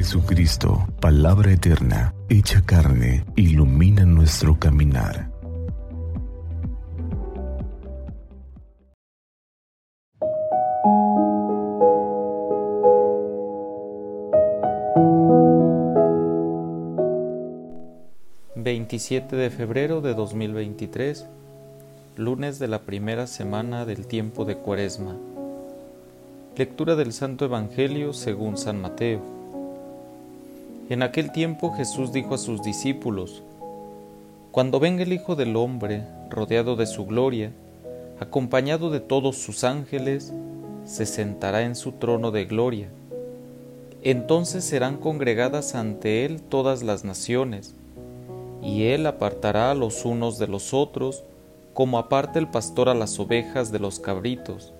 [0.00, 5.28] Jesucristo, palabra eterna, hecha carne, ilumina nuestro caminar.
[18.56, 21.26] ...27 de febrero de 2023...
[22.16, 25.18] ...lunes de la primera semana del tiempo de Cuaresma...
[26.56, 29.39] Lectura del Santo Evangelio según San Mateo.
[30.90, 33.44] En aquel tiempo Jesús dijo a sus discípulos,
[34.50, 37.52] Cuando venga el Hijo del Hombre, rodeado de su gloria,
[38.18, 40.32] acompañado de todos sus ángeles,
[40.84, 42.88] se sentará en su trono de gloria.
[44.02, 47.76] Entonces serán congregadas ante él todas las naciones,
[48.60, 51.22] y él apartará a los unos de los otros,
[51.72, 54.72] como aparta el pastor a las ovejas de los cabritos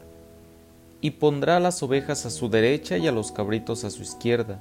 [1.01, 4.61] y pondrá a las ovejas a su derecha y a los cabritos a su izquierda.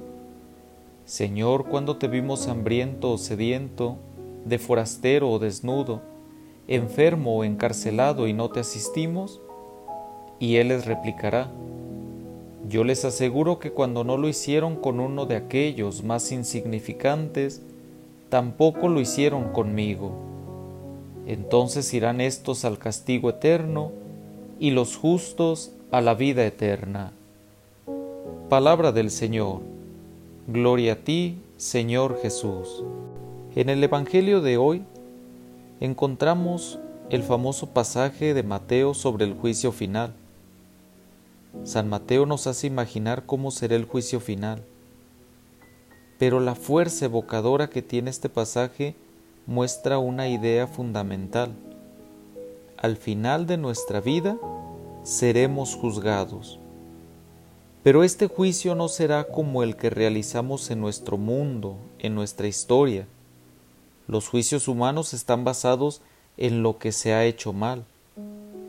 [1.11, 3.97] Señor, cuando te vimos hambriento o sediento,
[4.45, 5.99] de forastero o desnudo,
[6.69, 9.41] enfermo o encarcelado y no te asistimos?
[10.39, 11.51] Y él les replicará,
[12.69, 17.61] Yo les aseguro que cuando no lo hicieron con uno de aquellos más insignificantes,
[18.29, 20.13] tampoco lo hicieron conmigo.
[21.27, 23.91] Entonces irán estos al castigo eterno
[24.61, 27.11] y los justos a la vida eterna.
[28.47, 29.80] Palabra del Señor.
[30.47, 32.83] Gloria a ti, Señor Jesús.
[33.55, 34.83] En el Evangelio de hoy
[35.79, 36.79] encontramos
[37.11, 40.15] el famoso pasaje de Mateo sobre el juicio final.
[41.63, 44.63] San Mateo nos hace imaginar cómo será el juicio final.
[46.17, 48.95] Pero la fuerza evocadora que tiene este pasaje
[49.45, 51.51] muestra una idea fundamental.
[52.77, 54.39] Al final de nuestra vida
[55.03, 56.60] seremos juzgados.
[57.83, 63.07] Pero este juicio no será como el que realizamos en nuestro mundo, en nuestra historia.
[64.07, 66.01] Los juicios humanos están basados
[66.37, 67.85] en lo que se ha hecho mal,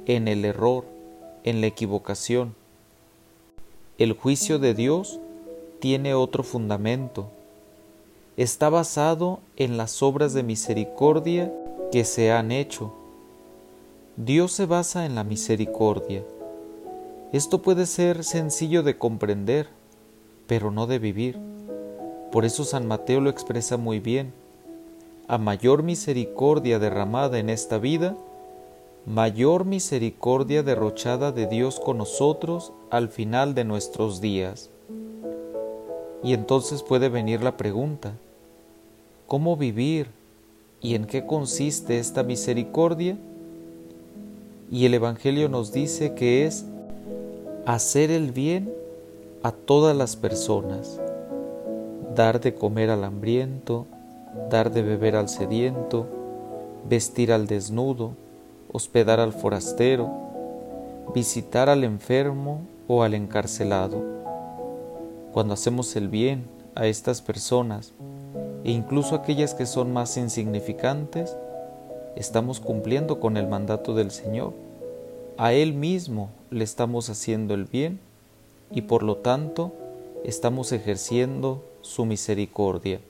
[0.06, 0.86] en el error,
[1.44, 2.54] en la equivocación.
[3.98, 5.20] El juicio de Dios
[5.80, 7.28] tiene otro fundamento,
[8.36, 11.52] está basado en las obras de misericordia
[11.90, 12.94] que se han hecho.
[14.16, 16.24] Dios se basa en la misericordia.
[17.32, 19.68] Esto puede ser sencillo de comprender,
[20.46, 21.38] pero no de vivir.
[22.30, 24.34] Por eso San Mateo lo expresa muy bien.
[25.28, 28.14] A mayor misericordia derramada en esta vida,
[29.06, 34.68] mayor misericordia derrochada de Dios con nosotros al final de nuestros días.
[36.22, 38.12] Y entonces puede venir la pregunta,
[39.26, 40.08] ¿cómo vivir
[40.82, 43.16] y en qué consiste esta misericordia?
[44.70, 46.66] Y el Evangelio nos dice que es
[47.66, 48.72] hacer el bien
[49.42, 51.00] a todas las personas,
[52.14, 53.86] dar de comer al hambriento,
[54.50, 56.06] dar de beber al sediento,
[56.88, 58.12] vestir al desnudo,
[58.72, 60.10] hospedar al forastero,
[61.14, 64.22] visitar al enfermo o al encarcelado
[65.32, 66.44] cuando hacemos el bien
[66.74, 67.94] a estas personas
[68.64, 71.36] e incluso aquellas que son más insignificantes,
[72.16, 74.52] estamos cumpliendo con el mandato del Señor.
[75.38, 77.98] A Él mismo le estamos haciendo el bien
[78.70, 79.72] y por lo tanto
[80.24, 83.00] estamos ejerciendo su misericordia.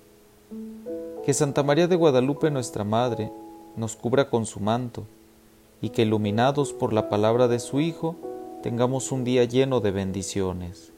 [1.24, 3.30] Que Santa María de Guadalupe, nuestra Madre,
[3.76, 5.04] nos cubra con su manto,
[5.80, 8.16] y que iluminados por la palabra de su Hijo,
[8.62, 10.92] tengamos un día lleno de bendiciones.